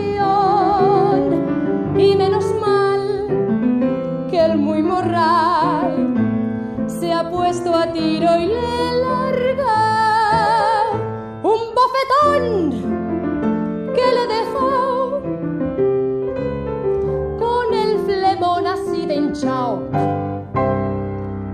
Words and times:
Y 1.97 2.17
menos 2.17 2.45
mal 2.61 4.27
que 4.29 4.45
el 4.45 4.59
muy 4.59 4.83
morral 4.83 6.12
se 6.89 7.12
ha 7.12 7.31
puesto 7.31 7.77
a 7.77 7.93
tiro 7.93 8.41
y 8.41 8.47
le 8.47 9.03
larga 9.05 10.02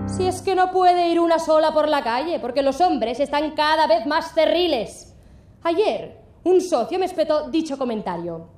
Si 0.07 0.27
es 0.27 0.43
que 0.43 0.55
no 0.55 0.71
puede 0.71 1.09
ir 1.09 1.21
una 1.21 1.39
sola 1.39 1.73
por 1.73 1.89
la 1.89 2.03
calle, 2.03 2.41
porque 2.41 2.63
los 2.63 2.81
hombres 2.81 3.21
están 3.21 3.53
cada 3.53 3.87
vez 3.87 4.07
más 4.07 4.33
cerriles. 4.33 5.15
Ayer, 5.63 6.21
un 6.45 6.61
socio 6.61 6.99
me 6.99 7.07
espetó 7.07 7.51
dicho 7.51 7.77
comentario. 7.77 8.49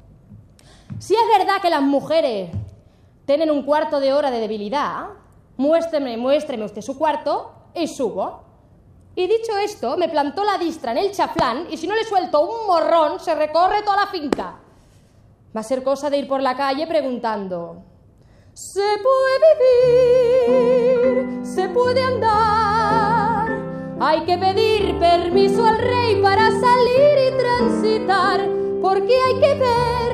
Si 0.99 1.15
es 1.15 1.39
verdad 1.39 1.61
que 1.61 1.71
las 1.71 1.83
mujeres 1.83 2.51
tienen 3.25 3.51
un 3.51 3.63
cuarto 3.63 4.01
de 4.01 4.13
hora 4.13 4.31
de 4.31 4.41
debilidad, 4.41 5.09
muéstreme, 5.57 6.17
muéstreme 6.17 6.65
usted 6.65 6.83
su 6.83 6.99
cuarto 6.99 7.53
y 7.75 7.87
subo. 7.87 8.45
Y 9.15 9.27
dicho 9.27 9.57
esto, 9.59 9.97
me 9.97 10.09
plantó 10.09 10.45
la 10.45 10.57
distra 10.57 10.93
en 10.93 10.99
el 10.99 11.13
chaflán 11.13 11.67
y 11.71 11.77
si 11.77 11.87
no 11.87 11.95
le 11.95 12.05
suelto 12.05 12.41
un 12.41 12.67
morrón, 12.67 13.21
se 13.21 13.35
recorre 13.35 13.83
toda 13.83 14.05
la 14.05 14.07
finca. 14.07 14.59
Va 15.55 15.61
a 15.61 15.65
ser 15.65 15.83
cosa 15.83 16.11
de 16.11 16.19
ir 16.19 16.29
por 16.29 16.41
la 16.41 16.57
calle 16.57 16.87
preguntando, 16.87 17.83
¿se 18.61 18.91
puede 19.03 19.49
vivir? 20.45 21.47
¿Se 21.47 21.67
puede 21.71 22.03
andar? 22.03 23.49
Hay 23.99 24.21
que 24.27 24.37
pedir 24.37 24.99
permiso 24.99 25.65
al 25.65 25.79
rey 25.79 26.21
para 26.21 26.51
salir 26.51 27.19
y 27.27 27.31
transitar, 27.39 28.47
porque 28.83 29.15
hay 29.19 29.41
que 29.41 29.55
ver 29.55 30.11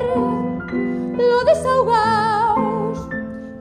lo 1.17 1.43
desahogados 1.43 3.09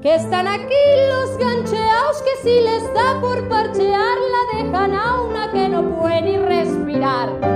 que 0.03 0.15
están 0.15 0.47
aquí 0.47 0.75
los 1.11 1.37
gancheaos 1.37 2.23
que 2.23 2.37
si 2.45 2.61
les 2.61 2.95
da 2.95 3.21
por 3.21 3.49
parchear 3.49 4.19
la 4.35 4.63
dejan 4.63 4.95
a 4.95 5.21
una 5.21 5.51
que 5.51 5.69
no 5.69 5.83
puede 5.97 6.23
ni 6.23 6.37
respirar. 6.39 7.56